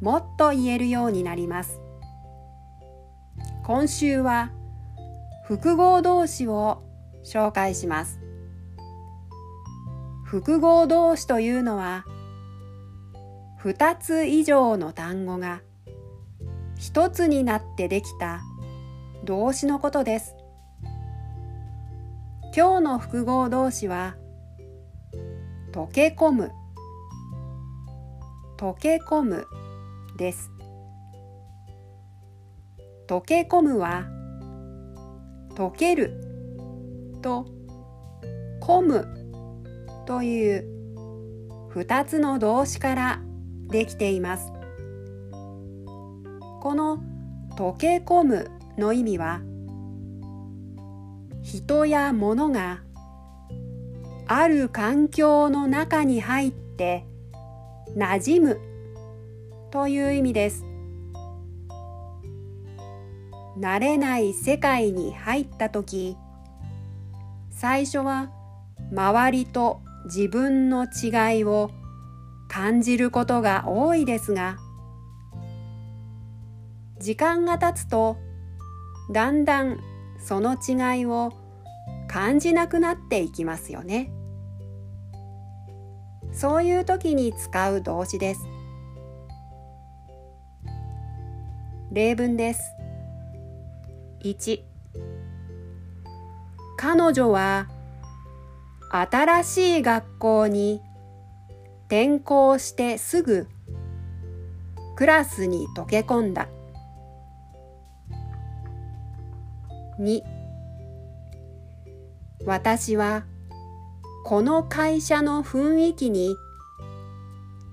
[0.00, 1.80] もっと言えるようになります。
[3.64, 4.50] 今週は
[5.46, 6.82] 複合動詞を
[7.24, 8.20] 紹介します。
[10.24, 12.04] 複合動詞というのは
[13.62, 15.62] 2つ以上の単語が
[16.78, 18.42] 1つになってできた
[19.24, 20.36] 動詞のことです。
[22.54, 24.16] 今日の複合動詞は
[25.72, 26.52] 溶け込む。
[28.56, 29.46] 溶け込む。
[30.16, 30.50] です。
[33.08, 34.04] 溶け込むは
[35.54, 36.20] 溶ける
[37.22, 37.46] と
[38.60, 39.08] 込む
[40.06, 40.76] という
[41.74, 43.20] 2つの動詞から
[43.68, 44.52] できています。
[46.60, 46.98] この
[47.56, 49.40] 溶け込むの意味は
[51.42, 52.82] 人や物が
[54.26, 57.06] ある環境の中に入って
[57.96, 58.75] 馴染む
[59.76, 60.64] という意味です。
[63.58, 66.16] 慣れない世界に入った時
[67.50, 68.30] 最初は
[68.90, 71.70] 周りと自分の違いを
[72.48, 74.56] 感じることが多いですが
[76.98, 78.16] 時間が経つと
[79.12, 79.78] だんだん
[80.18, 81.34] その違いを
[82.08, 84.10] 感じなくなっていきますよね。
[86.32, 88.55] そういう時に使う動詞です。
[91.92, 92.72] 例文です。
[94.24, 94.60] 1
[96.76, 97.68] 彼女は
[98.90, 100.80] 新しい学校に
[101.86, 103.46] 転校してすぐ
[104.96, 106.48] クラスに溶け込んだ。
[110.00, 110.22] 2
[112.44, 113.24] 私は
[114.24, 116.34] この会社の雰囲気に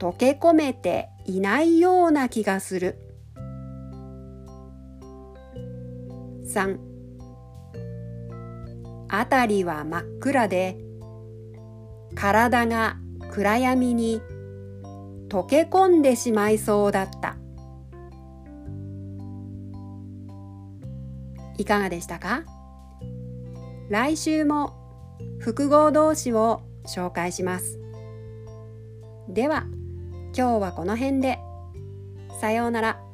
[0.00, 3.09] 溶け込めていないような気がする。
[6.50, 6.78] 3
[9.08, 10.76] 辺りは真っ暗で
[12.16, 12.96] 体が
[13.30, 14.20] 暗闇に
[15.28, 17.36] 溶け込んでしまいそうだった。
[21.56, 22.44] いかがでしたか？
[23.88, 24.74] 来週も
[25.38, 27.78] 複合動詞を紹介します。
[29.28, 29.66] では
[30.36, 31.38] 今日はこの辺で。
[32.40, 33.09] さようなら。